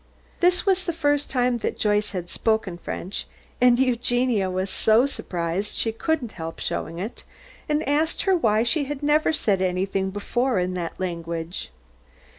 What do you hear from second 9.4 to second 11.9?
anything before in that language.